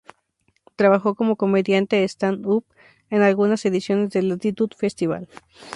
Trabajó 0.75 1.13
como 1.13 1.35
comediante 1.35 2.03
"stand-up" 2.05 2.65
en 3.11 3.21
algunas 3.21 3.63
ediciones 3.67 4.09
del 4.09 4.29
Latitude 4.29 4.75
Festival. 4.75 5.27